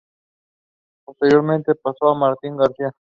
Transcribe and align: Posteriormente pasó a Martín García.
Posteriormente 1.05 1.75
pasó 1.75 2.09
a 2.09 2.15
Martín 2.15 2.57
García. 2.57 2.91